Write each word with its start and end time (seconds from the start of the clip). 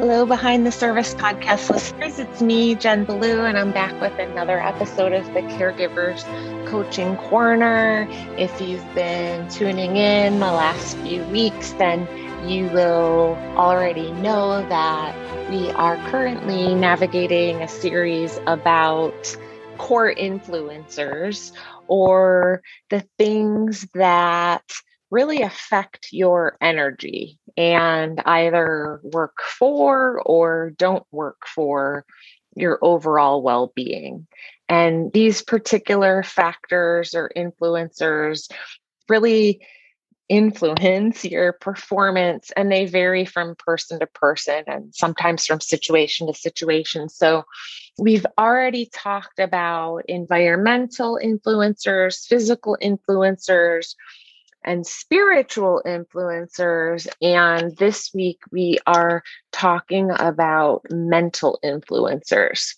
Hello, 0.00 0.24
Behind 0.24 0.66
the 0.66 0.72
Service 0.72 1.14
podcast 1.14 1.68
listeners. 1.68 2.18
It's 2.18 2.40
me, 2.40 2.74
Jen 2.74 3.04
Ballou, 3.04 3.44
and 3.44 3.58
I'm 3.58 3.70
back 3.70 4.00
with 4.00 4.18
another 4.18 4.58
episode 4.58 5.12
of 5.12 5.26
the 5.34 5.42
Caregivers 5.42 6.24
Coaching 6.66 7.18
Corner. 7.18 8.08
If 8.38 8.62
you've 8.62 8.94
been 8.94 9.46
tuning 9.50 9.98
in 9.98 10.40
the 10.40 10.46
last 10.46 10.96
few 10.96 11.22
weeks, 11.24 11.72
then 11.72 12.08
you 12.48 12.68
will 12.68 13.36
already 13.58 14.10
know 14.12 14.66
that 14.70 15.50
we 15.50 15.68
are 15.72 15.98
currently 16.08 16.74
navigating 16.74 17.60
a 17.60 17.68
series 17.68 18.40
about 18.46 19.36
core 19.76 20.14
influencers 20.14 21.52
or 21.88 22.62
the 22.88 23.04
things 23.18 23.86
that 23.92 24.64
really 25.10 25.42
affect 25.42 26.08
your 26.12 26.56
energy 26.60 27.38
and 27.56 28.20
either 28.24 29.00
work 29.02 29.38
for 29.42 30.22
or 30.24 30.72
don't 30.76 31.04
work 31.10 31.46
for 31.46 32.04
your 32.56 32.78
overall 32.82 33.42
well 33.42 33.72
being. 33.74 34.26
And 34.68 35.12
these 35.12 35.42
particular 35.42 36.22
factors 36.22 37.14
or 37.14 37.30
influencers 37.36 38.50
really 39.08 39.60
influence 40.28 41.24
your 41.24 41.52
performance 41.52 42.52
and 42.56 42.70
they 42.70 42.86
vary 42.86 43.24
from 43.24 43.56
person 43.56 43.98
to 43.98 44.06
person 44.06 44.62
and 44.68 44.94
sometimes 44.94 45.44
from 45.44 45.60
situation 45.60 46.28
to 46.28 46.34
situation. 46.34 47.08
So, 47.08 47.44
we've 47.98 48.26
already 48.38 48.88
talked 48.94 49.40
about 49.40 50.02
environmental 50.08 51.18
influencers, 51.22 52.26
physical 52.26 52.78
influencers, 52.80 53.94
and 54.64 54.86
spiritual 54.86 55.82
influencers. 55.86 57.06
And 57.22 57.76
this 57.76 58.10
week 58.14 58.40
we 58.50 58.78
are 58.86 59.22
talking 59.52 60.10
about 60.10 60.82
mental 60.90 61.58
influencers. 61.64 62.74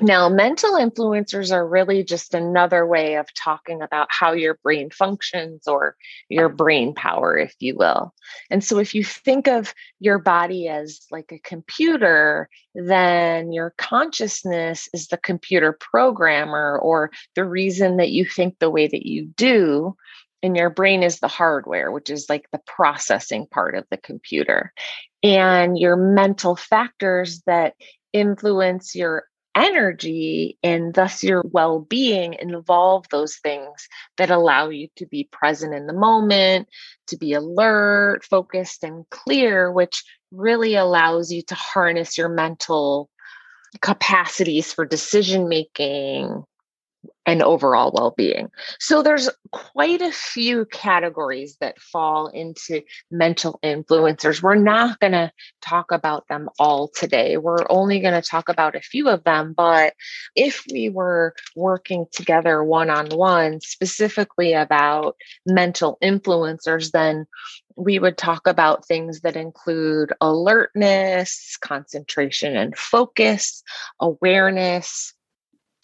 Now, 0.00 0.28
mental 0.28 0.74
influencers 0.74 1.50
are 1.50 1.66
really 1.66 2.04
just 2.04 2.32
another 2.32 2.86
way 2.86 3.16
of 3.16 3.34
talking 3.34 3.82
about 3.82 4.06
how 4.10 4.30
your 4.32 4.54
brain 4.62 4.90
functions 4.90 5.66
or 5.66 5.96
your 6.28 6.48
brain 6.48 6.94
power, 6.94 7.36
if 7.36 7.52
you 7.58 7.74
will. 7.76 8.14
And 8.48 8.62
so, 8.62 8.78
if 8.78 8.94
you 8.94 9.02
think 9.02 9.48
of 9.48 9.74
your 9.98 10.20
body 10.20 10.68
as 10.68 11.00
like 11.10 11.32
a 11.32 11.40
computer, 11.40 12.48
then 12.76 13.52
your 13.52 13.74
consciousness 13.76 14.88
is 14.94 15.08
the 15.08 15.16
computer 15.16 15.72
programmer 15.72 16.78
or 16.78 17.10
the 17.34 17.44
reason 17.44 17.96
that 17.96 18.10
you 18.10 18.24
think 18.24 18.60
the 18.60 18.70
way 18.70 18.86
that 18.86 19.04
you 19.04 19.26
do 19.36 19.96
and 20.42 20.56
your 20.56 20.70
brain 20.70 21.02
is 21.02 21.18
the 21.18 21.28
hardware, 21.28 21.90
which 21.90 22.10
is 22.10 22.26
like 22.28 22.46
the 22.52 22.60
processing 22.66 23.46
part 23.50 23.74
of 23.74 23.84
the 23.90 23.96
computer. 23.96 24.72
And 25.22 25.78
your 25.78 25.96
mental 25.96 26.54
factors 26.56 27.42
that 27.46 27.74
influence 28.12 28.94
your 28.94 29.24
energy 29.54 30.56
and 30.62 30.94
thus 30.94 31.24
your 31.24 31.42
well 31.44 31.80
being 31.80 32.34
involve 32.34 33.06
those 33.10 33.36
things 33.36 33.88
that 34.16 34.30
allow 34.30 34.68
you 34.68 34.86
to 34.96 35.06
be 35.06 35.28
present 35.32 35.74
in 35.74 35.86
the 35.86 35.92
moment, 35.92 36.68
to 37.08 37.16
be 37.16 37.32
alert, 37.32 38.24
focused, 38.24 38.84
and 38.84 39.04
clear, 39.10 39.72
which 39.72 40.04
really 40.30 40.76
allows 40.76 41.32
you 41.32 41.42
to 41.42 41.54
harness 41.54 42.16
your 42.16 42.28
mental 42.28 43.10
capacities 43.80 44.72
for 44.72 44.84
decision 44.84 45.48
making, 45.48 46.44
and 47.26 47.42
overall 47.42 47.92
well-being. 47.94 48.48
So 48.78 49.02
there's 49.02 49.28
quite 49.52 50.00
a 50.00 50.12
few 50.12 50.64
categories 50.66 51.56
that 51.60 51.78
fall 51.78 52.28
into 52.28 52.82
mental 53.10 53.58
influencers. 53.62 54.42
We're 54.42 54.54
not 54.54 54.98
going 55.00 55.12
to 55.12 55.30
talk 55.60 55.92
about 55.92 56.26
them 56.28 56.48
all 56.58 56.88
today. 56.88 57.36
We're 57.36 57.66
only 57.68 58.00
going 58.00 58.20
to 58.20 58.26
talk 58.26 58.48
about 58.48 58.74
a 58.74 58.80
few 58.80 59.08
of 59.08 59.24
them, 59.24 59.52
but 59.56 59.94
if 60.34 60.64
we 60.72 60.88
were 60.88 61.34
working 61.54 62.06
together 62.12 62.64
one-on-one 62.64 63.60
specifically 63.60 64.54
about 64.54 65.16
mental 65.46 65.98
influencers 66.02 66.90
then 66.92 67.26
we 67.76 67.98
would 67.98 68.18
talk 68.18 68.46
about 68.48 68.84
things 68.86 69.20
that 69.20 69.36
include 69.36 70.12
alertness, 70.20 71.56
concentration 71.60 72.56
and 72.56 72.76
focus, 72.76 73.62
awareness, 74.00 75.14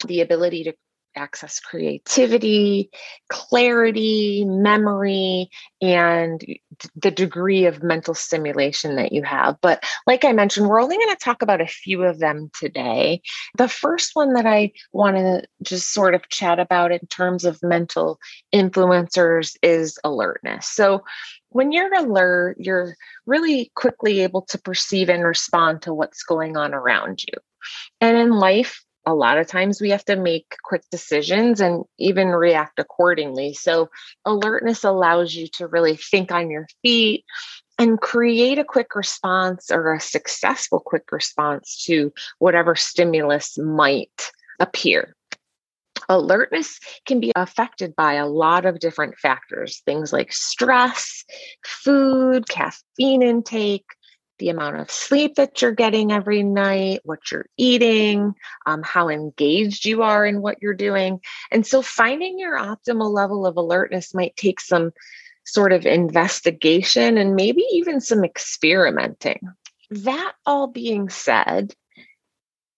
the 0.05 0.19
ability 0.19 0.65
to 0.65 0.73
access 1.15 1.59
creativity, 1.59 2.89
clarity, 3.29 4.45
memory, 4.45 5.49
and 5.81 6.43
the 6.95 7.11
degree 7.11 7.65
of 7.65 7.83
mental 7.83 8.13
stimulation 8.13 8.95
that 8.95 9.11
you 9.11 9.23
have. 9.23 9.57
But 9.61 9.83
like 10.07 10.25
I 10.25 10.33
mentioned, 10.33 10.67
we're 10.67 10.81
only 10.81 10.97
going 10.97 11.09
to 11.09 11.23
talk 11.23 11.41
about 11.41 11.61
a 11.61 11.67
few 11.67 12.03
of 12.03 12.19
them 12.19 12.49
today. 12.59 13.21
The 13.57 13.67
first 13.67 14.11
one 14.13 14.33
that 14.33 14.45
I 14.45 14.71
want 14.91 15.17
to 15.17 15.43
just 15.61 15.93
sort 15.93 16.15
of 16.15 16.27
chat 16.29 16.59
about 16.59 16.91
in 16.91 17.05
terms 17.07 17.45
of 17.45 17.59
mental 17.63 18.19
influencers 18.53 19.55
is 19.61 19.97
alertness. 20.03 20.67
So 20.67 21.03
when 21.49 21.71
you're 21.71 21.93
alert, 21.93 22.57
you're 22.59 22.95
really 23.25 23.71
quickly 23.75 24.21
able 24.21 24.41
to 24.43 24.57
perceive 24.57 25.09
and 25.09 25.23
respond 25.23 25.83
to 25.83 25.93
what's 25.93 26.23
going 26.23 26.57
on 26.57 26.73
around 26.73 27.23
you. 27.23 27.39
And 28.01 28.17
in 28.17 28.31
life, 28.31 28.83
a 29.05 29.13
lot 29.13 29.37
of 29.37 29.47
times 29.47 29.79
we 29.79 29.91
have 29.91 30.05
to 30.05 30.15
make 30.15 30.55
quick 30.63 30.83
decisions 30.91 31.61
and 31.61 31.83
even 31.99 32.29
react 32.29 32.79
accordingly. 32.79 33.53
So, 33.53 33.89
alertness 34.25 34.83
allows 34.83 35.33
you 35.33 35.47
to 35.53 35.67
really 35.67 35.95
think 35.95 36.31
on 36.31 36.49
your 36.49 36.67
feet 36.81 37.23
and 37.77 37.99
create 37.99 38.57
a 38.57 38.63
quick 38.63 38.95
response 38.95 39.69
or 39.69 39.93
a 39.93 39.99
successful 39.99 40.79
quick 40.79 41.11
response 41.11 41.83
to 41.85 42.11
whatever 42.39 42.75
stimulus 42.75 43.57
might 43.57 44.31
appear. 44.59 45.15
Alertness 46.07 46.79
can 47.05 47.19
be 47.19 47.31
affected 47.35 47.95
by 47.95 48.13
a 48.13 48.27
lot 48.27 48.65
of 48.65 48.79
different 48.79 49.17
factors, 49.17 49.81
things 49.85 50.13
like 50.13 50.31
stress, 50.31 51.23
food, 51.65 52.47
caffeine 52.47 53.23
intake, 53.23 53.85
the 54.37 54.49
amount 54.49 54.77
of 54.77 54.91
sleep 54.91 55.35
that 55.35 55.61
you're 55.61 55.71
getting 55.71 56.11
every 56.11 56.43
night, 56.43 57.01
what 57.03 57.31
you're 57.31 57.47
eating, 57.57 58.33
um, 58.65 58.83
how 58.83 59.09
engaged 59.09 59.85
you 59.85 60.03
are 60.03 60.25
in 60.25 60.41
what 60.41 60.61
you're 60.61 60.73
doing. 60.73 61.21
And 61.51 61.65
so 61.65 61.81
finding 61.81 62.39
your 62.39 62.57
optimal 62.57 63.11
level 63.11 63.45
of 63.45 63.57
alertness 63.57 64.13
might 64.13 64.35
take 64.35 64.59
some 64.59 64.91
sort 65.45 65.71
of 65.71 65.85
investigation 65.85 67.17
and 67.17 67.35
maybe 67.35 67.63
even 67.71 68.01
some 68.01 68.23
experimenting. 68.23 69.39
That 69.91 70.33
all 70.45 70.67
being 70.67 71.09
said, 71.09 71.73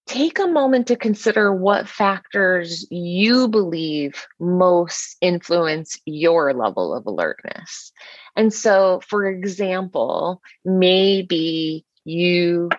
take 0.08 0.40
a 0.40 0.48
moment 0.48 0.88
to 0.88 0.96
consider 0.96 1.54
what 1.54 1.88
factors 1.88 2.88
you 2.90 3.48
believe 3.48 4.26
most 4.40 5.18
influence 5.22 6.00
your 6.06 6.54
level 6.54 6.96
of 6.96 7.06
alertness. 7.06 7.92
And 8.36 8.54
so, 8.54 9.02
for 9.08 9.26
example, 9.26 10.42
maybe 10.66 11.86
you 12.06 12.70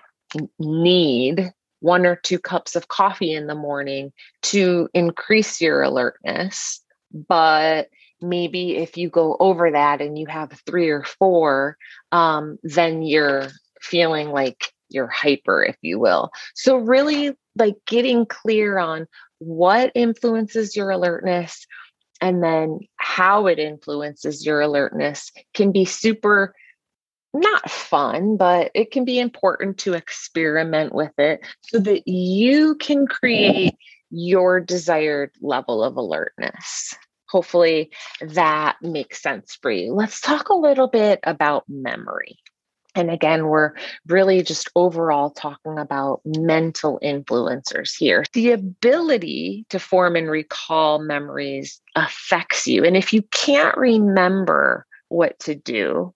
need 0.58 1.52
one 1.80 2.06
or 2.06 2.16
two 2.16 2.38
cups 2.38 2.74
of 2.74 2.88
coffee 2.88 3.32
in 3.32 3.46
the 3.46 3.54
morning 3.54 4.12
to 4.42 4.88
increase 4.94 5.60
your 5.60 5.82
alertness. 5.82 6.80
But 7.12 7.88
maybe 8.20 8.76
if 8.76 8.96
you 8.96 9.10
go 9.10 9.36
over 9.38 9.70
that 9.70 10.00
and 10.00 10.18
you 10.18 10.26
have 10.26 10.60
three 10.66 10.88
or 10.88 11.04
four, 11.04 11.76
um, 12.10 12.58
then 12.62 13.02
you're 13.02 13.48
feeling 13.80 14.30
like 14.30 14.72
you're 14.90 15.08
hyper, 15.08 15.62
if 15.62 15.76
you 15.82 15.98
will. 15.98 16.30
So, 16.54 16.76
really, 16.76 17.32
like 17.56 17.76
getting 17.86 18.26
clear 18.26 18.78
on 18.78 19.06
what 19.38 19.92
influences 19.94 20.76
your 20.76 20.90
alertness 20.90 21.66
and 22.20 22.42
then 22.42 22.80
how 22.96 23.46
it 23.46 23.58
influences 23.58 24.44
your 24.44 24.60
alertness 24.60 25.30
can 25.54 25.72
be 25.72 25.84
super 25.84 26.54
not 27.34 27.70
fun, 27.70 28.36
but 28.36 28.70
it 28.74 28.90
can 28.90 29.04
be 29.04 29.18
important 29.18 29.78
to 29.78 29.94
experiment 29.94 30.94
with 30.94 31.12
it 31.18 31.40
so 31.62 31.78
that 31.78 32.08
you 32.08 32.74
can 32.76 33.06
create 33.06 33.74
your 34.10 34.60
desired 34.60 35.30
level 35.40 35.84
of 35.84 35.96
alertness. 35.96 36.96
Hopefully 37.28 37.90
that 38.22 38.76
makes 38.80 39.22
sense 39.22 39.58
for 39.60 39.70
you. 39.70 39.92
Let's 39.92 40.20
talk 40.20 40.48
a 40.48 40.54
little 40.54 40.88
bit 40.88 41.20
about 41.22 41.64
memory. 41.68 42.38
And 42.94 43.10
again, 43.10 43.46
we're 43.46 43.72
really 44.06 44.42
just 44.42 44.70
overall 44.74 45.30
talking 45.30 45.78
about 45.78 46.20
mental 46.24 46.98
influencers 47.02 47.96
here. 47.96 48.24
The 48.32 48.52
ability 48.52 49.66
to 49.68 49.78
form 49.78 50.16
and 50.16 50.30
recall 50.30 50.98
memories 50.98 51.80
affects 51.94 52.66
you. 52.66 52.84
And 52.84 52.96
if 52.96 53.12
you 53.12 53.22
can't 53.30 53.76
remember 53.76 54.86
what 55.08 55.38
to 55.40 55.54
do, 55.54 56.14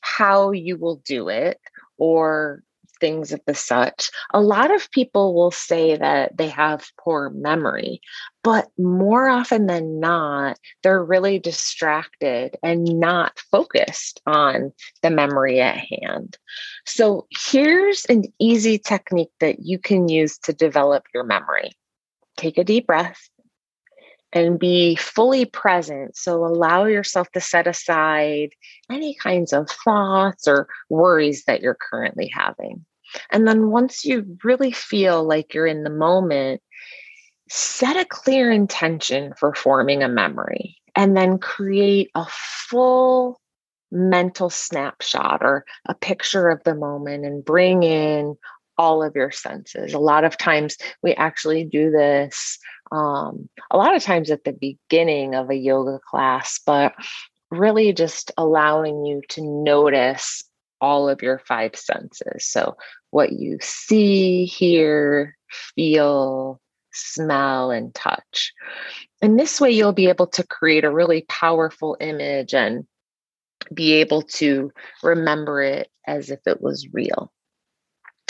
how 0.00 0.52
you 0.52 0.76
will 0.76 1.02
do 1.04 1.28
it, 1.28 1.60
or 1.98 2.62
things 3.00 3.32
of 3.32 3.40
the 3.46 3.54
such, 3.54 4.10
a 4.32 4.40
lot 4.40 4.74
of 4.74 4.90
people 4.90 5.34
will 5.34 5.50
say 5.50 5.96
that 5.96 6.36
they 6.36 6.48
have 6.48 6.90
poor 6.98 7.30
memory, 7.30 8.00
but 8.42 8.68
more 8.78 9.28
often 9.28 9.66
than 9.66 10.00
not, 10.00 10.58
they're 10.82 11.04
really 11.04 11.38
distracted 11.38 12.56
and 12.62 12.84
not 12.84 13.38
focused 13.50 14.20
on 14.26 14.72
the 15.02 15.10
memory 15.10 15.60
at 15.60 15.76
hand. 15.76 16.36
So, 16.84 17.26
here's 17.30 18.04
an 18.06 18.24
easy 18.38 18.78
technique 18.78 19.32
that 19.40 19.60
you 19.60 19.78
can 19.78 20.08
use 20.08 20.38
to 20.38 20.52
develop 20.52 21.04
your 21.14 21.24
memory. 21.24 21.72
Take 22.36 22.58
a 22.58 22.64
deep 22.64 22.86
breath 22.86 23.28
and 24.36 24.58
be 24.58 24.94
fully 24.96 25.46
present. 25.46 26.14
So 26.14 26.44
allow 26.44 26.84
yourself 26.84 27.30
to 27.32 27.40
set 27.40 27.66
aside 27.66 28.50
any 28.90 29.14
kinds 29.14 29.54
of 29.54 29.70
thoughts 29.70 30.46
or 30.46 30.68
worries 30.90 31.44
that 31.44 31.62
you're 31.62 31.78
currently 31.90 32.30
having. 32.32 32.84
And 33.30 33.48
then 33.48 33.70
once 33.70 34.04
you 34.04 34.36
really 34.44 34.72
feel 34.72 35.24
like 35.24 35.54
you're 35.54 35.66
in 35.66 35.84
the 35.84 35.90
moment, 35.90 36.60
set 37.48 37.96
a 37.96 38.04
clear 38.04 38.50
intention 38.50 39.32
for 39.38 39.54
forming 39.54 40.02
a 40.02 40.08
memory 40.08 40.76
and 40.94 41.16
then 41.16 41.38
create 41.38 42.10
a 42.14 42.26
full 42.28 43.40
mental 43.90 44.50
snapshot 44.50 45.38
or 45.42 45.64
a 45.86 45.94
picture 45.94 46.50
of 46.50 46.62
the 46.64 46.74
moment 46.74 47.24
and 47.24 47.42
bring 47.42 47.82
in 47.84 48.36
all 48.76 49.02
of 49.02 49.14
your 49.16 49.30
senses. 49.30 49.94
A 49.94 49.98
lot 49.98 50.24
of 50.24 50.36
times 50.36 50.76
we 51.02 51.14
actually 51.14 51.64
do 51.64 51.90
this 51.90 52.58
um, 52.92 53.48
a 53.70 53.76
lot 53.76 53.96
of 53.96 54.02
times 54.02 54.30
at 54.30 54.44
the 54.44 54.52
beginning 54.52 55.34
of 55.34 55.50
a 55.50 55.56
yoga 55.56 55.98
class, 56.08 56.60
but 56.64 56.94
really 57.50 57.92
just 57.92 58.32
allowing 58.36 59.04
you 59.04 59.22
to 59.30 59.42
notice 59.42 60.42
all 60.80 61.08
of 61.08 61.22
your 61.22 61.38
five 61.38 61.74
senses. 61.74 62.46
So, 62.46 62.76
what 63.10 63.32
you 63.32 63.58
see, 63.60 64.44
hear, 64.44 65.36
feel, 65.74 66.60
smell, 66.92 67.70
and 67.70 67.94
touch. 67.94 68.52
And 69.22 69.38
this 69.38 69.60
way, 69.60 69.70
you'll 69.70 69.92
be 69.92 70.08
able 70.08 70.26
to 70.28 70.46
create 70.46 70.84
a 70.84 70.90
really 70.90 71.22
powerful 71.28 71.96
image 72.00 72.54
and 72.54 72.86
be 73.72 73.94
able 73.94 74.22
to 74.22 74.70
remember 75.02 75.62
it 75.62 75.88
as 76.06 76.30
if 76.30 76.40
it 76.46 76.60
was 76.60 76.88
real. 76.92 77.32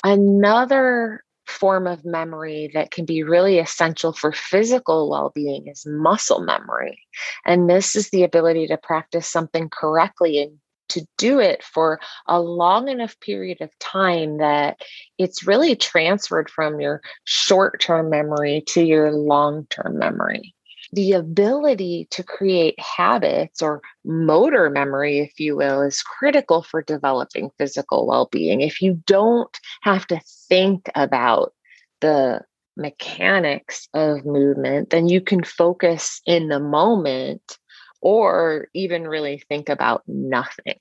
Another 0.04 1.24
form 1.46 1.86
of 1.86 2.04
memory 2.04 2.70
that 2.74 2.90
can 2.90 3.04
be 3.04 3.22
really 3.22 3.58
essential 3.58 4.12
for 4.12 4.32
physical 4.32 5.08
well 5.10 5.32
being 5.34 5.68
is 5.68 5.86
muscle 5.86 6.40
memory. 6.40 6.98
And 7.44 7.68
this 7.68 7.96
is 7.96 8.10
the 8.10 8.24
ability 8.24 8.66
to 8.68 8.76
practice 8.76 9.28
something 9.28 9.68
correctly 9.70 10.42
and 10.42 10.58
to 10.88 11.06
do 11.18 11.40
it 11.40 11.62
for 11.62 12.00
a 12.26 12.40
long 12.40 12.88
enough 12.88 13.18
period 13.20 13.60
of 13.60 13.76
time 13.78 14.38
that 14.38 14.80
it's 15.18 15.46
really 15.46 15.74
transferred 15.74 16.48
from 16.48 16.80
your 16.80 17.00
short 17.24 17.80
term 17.80 18.10
memory 18.10 18.62
to 18.68 18.82
your 18.82 19.12
long 19.12 19.66
term 19.68 19.98
memory 19.98 20.55
the 20.92 21.12
ability 21.12 22.08
to 22.10 22.22
create 22.22 22.78
habits 22.78 23.62
or 23.62 23.82
motor 24.04 24.70
memory, 24.70 25.18
if 25.20 25.38
you 25.38 25.56
will, 25.56 25.82
is 25.82 26.02
critical 26.02 26.62
for 26.62 26.82
developing 26.82 27.50
physical 27.58 28.06
well 28.06 28.28
being. 28.30 28.60
If 28.60 28.80
you 28.80 29.02
don't 29.06 29.54
have 29.82 30.06
to 30.08 30.20
think 30.48 30.90
about 30.94 31.52
the 32.00 32.42
mechanics 32.76 33.88
of 33.94 34.24
movement, 34.24 34.90
then 34.90 35.08
you 35.08 35.20
can 35.20 35.42
focus 35.42 36.20
in 36.26 36.48
the 36.48 36.60
moment 36.60 37.58
or 38.02 38.68
even 38.74 39.08
really 39.08 39.42
think 39.48 39.68
about 39.68 40.02
nothing. 40.06 40.78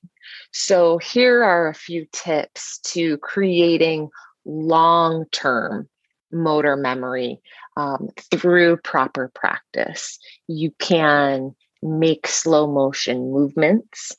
So, 0.51 0.97
here 0.97 1.43
are 1.43 1.67
a 1.67 1.73
few 1.73 2.05
tips 2.11 2.79
to 2.93 3.17
creating 3.19 4.09
long 4.45 5.25
term 5.31 5.89
motor 6.31 6.75
memory 6.75 7.39
um, 7.77 8.09
through 8.31 8.77
proper 8.77 9.31
practice. 9.33 10.19
You 10.47 10.71
can 10.79 11.55
make 11.81 12.27
slow 12.27 12.67
motion 12.67 13.31
movements. 13.31 14.15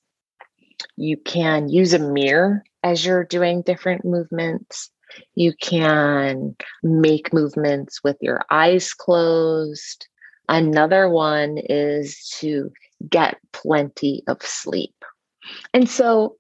You 0.96 1.16
can 1.16 1.68
use 1.68 1.92
a 1.94 1.98
mirror 1.98 2.62
as 2.82 3.04
you're 3.04 3.24
doing 3.24 3.62
different 3.62 4.04
movements. 4.04 4.90
You 5.34 5.52
can 5.60 6.56
make 6.82 7.32
movements 7.32 8.02
with 8.04 8.16
your 8.20 8.42
eyes 8.50 8.92
closed. 8.92 10.06
Another 10.48 11.08
one 11.08 11.58
is 11.58 12.28
to 12.40 12.70
get 13.08 13.38
plenty 13.52 14.22
of 14.28 14.42
sleep. 14.42 14.94
And 15.72 15.88
so, 15.88 16.36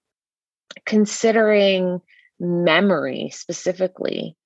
considering 0.84 2.00
memory 2.38 3.30
specifically, 3.32 4.36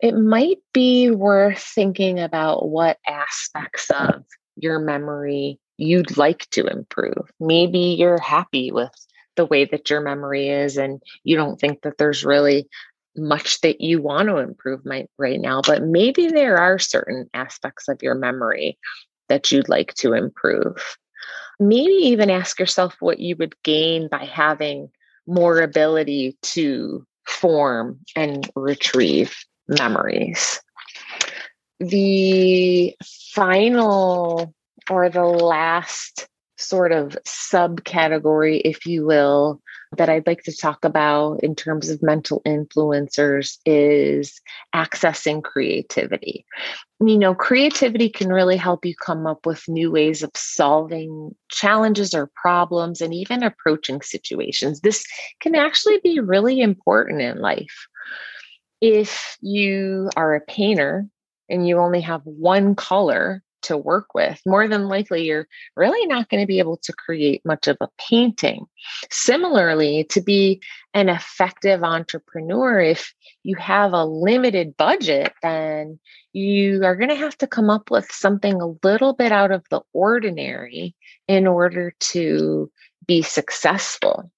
it 0.00 0.14
might 0.14 0.58
be 0.72 1.10
worth 1.10 1.58
thinking 1.58 2.18
about 2.18 2.68
what 2.68 2.98
aspects 3.06 3.90
of 3.90 4.24
your 4.56 4.78
memory 4.78 5.58
you'd 5.78 6.16
like 6.16 6.48
to 6.50 6.66
improve. 6.66 7.30
Maybe 7.40 7.96
you're 7.98 8.20
happy 8.20 8.72
with 8.72 8.90
the 9.36 9.46
way 9.46 9.64
that 9.66 9.90
your 9.90 10.00
memory 10.00 10.48
is 10.48 10.76
and 10.76 11.02
you 11.24 11.36
don't 11.36 11.60
think 11.60 11.82
that 11.82 11.98
there's 11.98 12.24
really 12.24 12.68
much 13.16 13.60
that 13.60 13.80
you 13.80 14.02
want 14.02 14.28
to 14.28 14.36
improve 14.38 14.84
my, 14.84 15.06
right 15.18 15.40
now, 15.40 15.62
but 15.62 15.82
maybe 15.82 16.28
there 16.28 16.58
are 16.58 16.78
certain 16.78 17.28
aspects 17.34 17.88
of 17.88 18.02
your 18.02 18.14
memory 18.14 18.78
that 19.28 19.50
you'd 19.50 19.68
like 19.68 19.94
to 19.94 20.12
improve. 20.12 20.96
Maybe 21.58 21.92
even 21.92 22.30
ask 22.30 22.60
yourself 22.60 22.96
what 23.00 23.18
you 23.18 23.36
would 23.36 23.54
gain 23.62 24.08
by 24.08 24.24
having 24.24 24.90
more 25.26 25.60
ability 25.60 26.36
to 26.42 27.06
form 27.26 28.00
and 28.14 28.48
retrieve 28.54 29.34
memories. 29.68 30.60
The 31.80 32.96
final 33.04 34.54
or 34.90 35.08
the 35.10 35.24
last 35.24 36.28
sort 36.56 36.92
of 36.92 37.18
subcategory, 37.26 38.62
if 38.64 38.86
you 38.86 39.04
will, 39.04 39.60
that 39.96 40.08
I'd 40.08 40.26
like 40.26 40.42
to 40.44 40.56
talk 40.56 40.84
about 40.84 41.42
in 41.42 41.54
terms 41.54 41.90
of 41.90 42.02
mental 42.02 42.42
influencers 42.46 43.58
is 43.64 44.40
accessing 44.74 45.42
creativity. 45.42 46.44
You 47.00 47.18
know, 47.18 47.34
creativity 47.34 48.08
can 48.08 48.32
really 48.32 48.56
help 48.56 48.84
you 48.84 48.94
come 48.94 49.26
up 49.26 49.46
with 49.46 49.68
new 49.68 49.90
ways 49.90 50.22
of 50.22 50.30
solving 50.34 51.34
challenges 51.50 52.14
or 52.14 52.30
problems 52.34 53.00
and 53.00 53.14
even 53.14 53.42
approaching 53.42 54.00
situations. 54.00 54.80
This 54.80 55.04
can 55.40 55.54
actually 55.54 56.00
be 56.02 56.20
really 56.20 56.60
important 56.60 57.20
in 57.20 57.38
life 57.38 57.86
if 58.86 59.36
you 59.40 60.10
are 60.16 60.36
a 60.36 60.40
painter 60.40 61.06
and 61.48 61.66
you 61.66 61.78
only 61.78 62.00
have 62.02 62.22
one 62.24 62.76
color 62.76 63.42
to 63.62 63.76
work 63.76 64.14
with, 64.14 64.40
more 64.46 64.68
than 64.68 64.86
likely 64.86 65.24
you're 65.24 65.48
really 65.74 66.06
not 66.06 66.28
going 66.28 66.40
to 66.40 66.46
be 66.46 66.60
able 66.60 66.76
to 66.76 66.92
create 66.92 67.44
much 67.44 67.66
of 67.66 67.76
a 67.80 67.88
painting. 67.98 68.64
Similarly, 69.10 70.04
to 70.10 70.20
be 70.20 70.62
an 70.94 71.08
effective 71.08 71.82
entrepreneur, 71.82 72.78
if 72.78 73.12
you 73.42 73.56
have 73.56 73.92
a 73.92 74.04
limited 74.04 74.76
budget, 74.76 75.32
then 75.42 75.98
you 76.32 76.84
are 76.84 76.94
going 76.94 77.08
to 77.08 77.16
have 77.16 77.36
to 77.38 77.48
come 77.48 77.70
up 77.70 77.90
with 77.90 78.06
something 78.12 78.60
a 78.60 78.86
little 78.86 79.14
bit 79.14 79.32
out 79.32 79.50
of 79.50 79.64
the 79.68 79.80
ordinary 79.92 80.94
in 81.26 81.48
order 81.48 81.92
to 81.98 82.70
be 83.04 83.22
successful 83.22 84.30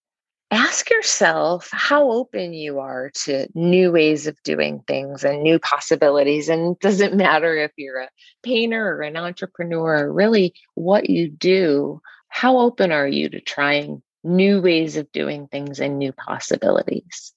ask 0.50 0.90
yourself 0.90 1.68
how 1.72 2.10
open 2.10 2.52
you 2.52 2.78
are 2.78 3.10
to 3.10 3.48
new 3.54 3.92
ways 3.92 4.26
of 4.26 4.42
doing 4.42 4.82
things 4.86 5.24
and 5.24 5.42
new 5.42 5.58
possibilities. 5.58 6.48
And 6.48 6.78
doesn't 6.78 7.14
matter 7.16 7.56
if 7.56 7.72
you're 7.76 8.00
a 8.00 8.10
painter 8.42 8.96
or 8.96 9.02
an 9.02 9.16
entrepreneur, 9.16 10.10
really 10.10 10.54
what 10.74 11.10
you 11.10 11.28
do, 11.28 12.00
how 12.28 12.58
open 12.58 12.92
are 12.92 13.08
you 13.08 13.28
to 13.30 13.40
trying 13.40 14.02
new 14.24 14.60
ways 14.60 14.96
of 14.96 15.10
doing 15.12 15.48
things 15.48 15.80
and 15.80 15.98
new 15.98 16.12
possibilities? 16.12 17.32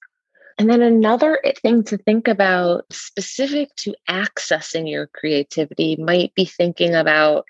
And 0.58 0.70
then 0.70 0.82
another 0.82 1.40
eh, 1.44 1.54
thing 1.62 1.84
to 1.86 1.98
think 1.98 2.28
about 2.28 2.86
specific 2.92 3.76
to 3.78 3.96
accessing 4.10 4.90
your 4.90 5.08
creativity 5.08 5.96
might 5.96 6.36
be 6.36 6.46
thinking 6.46 6.94
about 6.94 7.46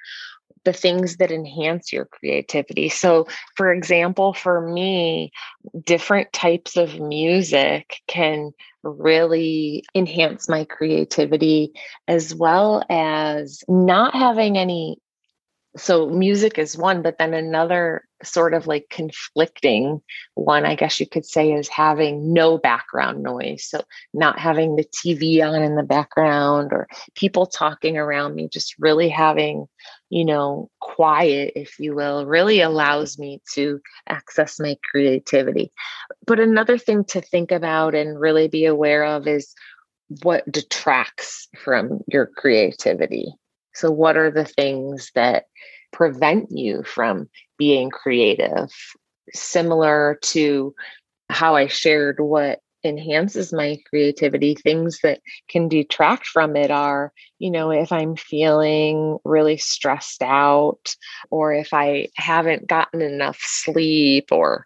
the 0.64 0.74
things 0.74 1.18
that 1.18 1.32
enhance 1.32 1.92
your 1.92 2.06
creativity. 2.06 2.90
So, 2.90 3.28
for 3.56 3.74
example, 3.74 4.34
for 4.34 4.62
me, 4.62 5.32
different 5.84 6.32
types 6.34 6.78
of 6.78 7.00
music 7.00 8.02
can 8.08 8.52
really 8.84 9.84
enhance 9.96 10.50
my 10.50 10.66
creativity 10.66 11.74
as 12.08 12.34
well 12.34 12.84
as 12.90 13.64
not 13.68 14.14
having 14.14 14.58
any. 14.58 14.98
So, 15.78 16.10
music 16.10 16.58
is 16.58 16.78
one, 16.78 17.02
but 17.02 17.18
then 17.18 17.34
another 17.34 18.04
sort 18.24 18.54
of 18.54 18.68
like 18.68 18.88
conflicting. 18.90 20.02
One, 20.36 20.66
I 20.66 20.76
guess 20.76 21.00
you 21.00 21.06
could 21.08 21.26
say, 21.26 21.52
is 21.52 21.68
having 21.68 22.34
no 22.34 22.58
background 22.58 23.24
noise. 23.24 23.66
So, 23.70 23.82
not 24.14 24.40
having 24.40 24.76
the 24.76 24.86
TV 24.86 25.42
on 25.42 25.62
in 25.62 25.76
the 25.76 25.84
background 25.84 26.72
or 26.72 26.88
people 27.16 27.46
talking 27.46 27.98
around 27.98 28.36
me, 28.36 28.48
just 28.48 28.76
really 28.80 29.10
having, 29.10 29.68
you 30.10 30.26
know, 30.26 30.70
quiet, 30.80 31.54
if 31.56 31.80
you 31.80 31.96
will, 31.96 32.26
really 32.26 32.62
allows 32.62 33.18
me 33.18 33.42
to 33.54 33.80
access 34.08 34.60
my 34.60 34.78
creativity. 34.90 35.72
But 36.26 36.40
another 36.40 36.78
thing 36.78 37.06
to 37.06 37.22
think 37.22 37.52
about 37.52 37.96
and 37.96 38.20
really 38.20 38.48
be 38.48 38.66
aware 38.66 39.04
of 39.04 39.28
is 39.28 39.54
what 40.24 40.50
detracts 40.52 41.48
from 41.58 42.02
your 42.08 42.28
creativity. 42.28 43.34
So, 43.74 43.90
what 43.90 44.18
are 44.18 44.32
the 44.32 44.46
things 44.46 45.12
that 45.16 45.46
prevent 45.92 46.52
you 46.52 46.84
from 46.84 47.30
being 47.62 47.92
creative? 47.92 48.72
Similar 49.34 50.18
to 50.34 50.74
how 51.30 51.56
I 51.56 51.68
shared 51.68 52.20
what 52.20 52.60
enhances 52.84 53.54
my 53.54 53.78
creativity, 53.88 54.56
things 54.56 54.98
that 55.04 55.22
can 55.48 55.68
detract 55.68 56.26
from 56.26 56.56
it 56.56 56.72
are, 56.72 57.14
you 57.38 57.52
know, 57.52 57.70
if 57.70 57.92
I'm 57.92 58.16
feeling 58.16 59.20
really 59.24 59.58
stressed 59.58 60.24
out, 60.24 60.96
or 61.30 61.54
if 61.54 61.72
I 61.72 62.08
haven't 62.16 62.66
gotten 62.66 63.04
enough 63.04 63.38
sleep, 63.40 64.32
or 64.32 64.66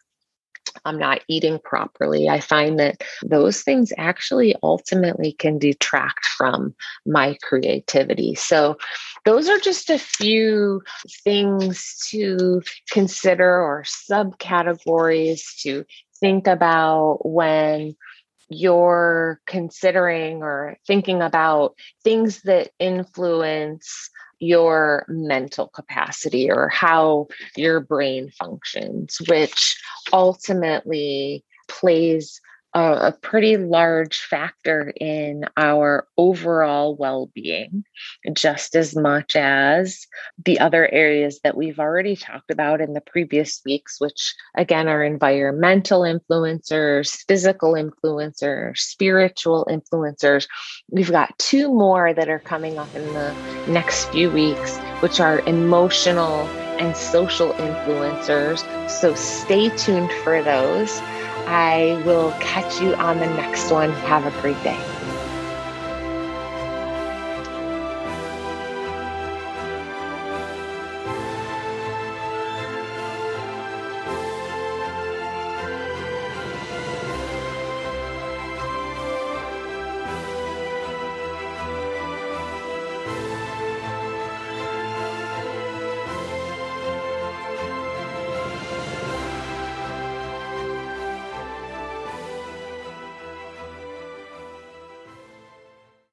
I'm 0.86 1.00
not 1.00 1.22
eating 1.28 1.60
properly, 1.64 2.30
I 2.30 2.40
find 2.40 2.80
that 2.80 3.04
those 3.24 3.62
things 3.62 3.92
actually 3.98 4.56
ultimately 4.64 5.34
can 5.34 5.58
detract 5.58 6.26
from 6.28 6.76
my 7.06 7.38
creativity. 7.42 8.36
So, 8.36 8.78
those 9.26 9.50
are 9.50 9.60
just 9.60 9.90
a 9.90 9.98
few 10.00 10.82
things 11.24 11.98
to 12.10 12.62
consider 12.92 13.50
or 13.50 13.84
subcategories 13.84 15.42
to 15.62 15.86
think 16.20 16.48
about 16.48 17.20
when 17.24 17.96
you're 18.50 19.42
considering 19.48 20.44
or 20.44 20.78
thinking 20.86 21.22
about 21.22 21.76
things 22.04 22.44
that 22.44 22.70
influence 22.80 24.10
your 24.40 25.06
mental 25.08 25.68
capacity 25.68 26.50
or 26.50 26.70
how 26.70 27.28
your 27.56 27.80
brain 27.80 28.30
functions, 28.32 29.18
which 29.28 29.82
ultimately 30.14 31.44
plays 31.68 32.42
a 32.76 33.14
pretty 33.22 33.56
large 33.56 34.20
factor 34.20 34.92
in 35.00 35.46
our 35.56 36.08
overall 36.18 36.96
well 36.96 37.32
being, 37.34 37.86
just 38.34 38.76
as 38.76 38.96
much 38.96 39.36
as 39.36 40.08
the 40.44 40.60
other 40.60 40.88
areas 40.92 41.40
that 41.44 41.56
we've 41.56 41.80
already 41.80 42.18
talked 42.18 42.52
about 42.52 42.82
in 42.82 42.94
the 42.94 43.02
previous 43.02 43.62
weeks, 43.66 44.02
which 44.02 44.36
again 44.58 44.90
are 44.90 45.04
environmental 45.04 46.02
influencers, 46.02 47.24
physical 47.28 47.74
influencers, 47.74 48.78
spiritual 48.78 49.66
influencers. 49.70 50.48
We've 50.90 51.12
got 51.12 51.38
two 51.40 51.70
more 51.70 52.14
that 52.14 52.28
are 52.28 52.40
coming 52.40 52.78
up 52.78 52.94
in 52.94 53.06
the 53.14 53.34
next 53.68 54.10
few 54.10 54.30
weeks, 54.30 54.78
which 55.00 55.22
are 55.22 55.40
emotional 55.42 56.46
and 56.78 56.96
social 56.98 57.54
influencers. 57.54 58.60
So 58.90 59.16
stay 59.16 59.70
tuned 59.78 60.12
for 60.24 60.44
those. 60.44 61.02
I 61.46 61.98
will 62.04 62.34
catch 62.40 62.82
you 62.82 62.96
on 62.96 63.20
the 63.20 63.28
next 63.28 63.72
one. 63.72 63.98
Have 63.98 64.26
a 64.26 64.32
great 64.32 64.62
day. 64.64 64.95